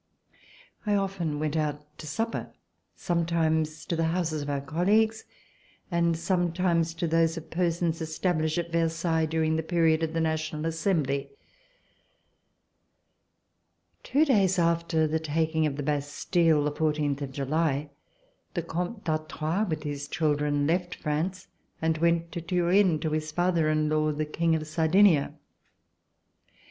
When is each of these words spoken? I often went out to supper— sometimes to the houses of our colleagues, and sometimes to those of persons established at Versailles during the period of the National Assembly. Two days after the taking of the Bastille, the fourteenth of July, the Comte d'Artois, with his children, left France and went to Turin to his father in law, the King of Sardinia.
I 0.83 0.95
often 0.95 1.37
went 1.37 1.55
out 1.55 1.83
to 1.99 2.07
supper— 2.07 2.51
sometimes 2.95 3.85
to 3.85 3.95
the 3.95 4.05
houses 4.05 4.41
of 4.41 4.49
our 4.49 4.59
colleagues, 4.59 5.25
and 5.91 6.17
sometimes 6.17 6.95
to 6.95 7.05
those 7.07 7.37
of 7.37 7.51
persons 7.51 8.01
established 8.01 8.57
at 8.57 8.71
Versailles 8.71 9.27
during 9.27 9.57
the 9.57 9.61
period 9.61 10.01
of 10.01 10.13
the 10.13 10.19
National 10.19 10.65
Assembly. 10.65 11.29
Two 14.01 14.25
days 14.25 14.57
after 14.57 15.05
the 15.05 15.19
taking 15.19 15.67
of 15.67 15.75
the 15.75 15.83
Bastille, 15.83 16.63
the 16.63 16.71
fourteenth 16.71 17.21
of 17.21 17.31
July, 17.31 17.91
the 18.55 18.63
Comte 18.63 19.03
d'Artois, 19.03 19.67
with 19.69 19.83
his 19.83 20.07
children, 20.07 20.65
left 20.65 20.95
France 20.95 21.47
and 21.79 21.99
went 21.99 22.31
to 22.31 22.41
Turin 22.41 22.99
to 23.01 23.11
his 23.11 23.31
father 23.31 23.69
in 23.69 23.87
law, 23.87 24.11
the 24.11 24.25
King 24.25 24.55
of 24.55 24.65
Sardinia. 24.65 25.35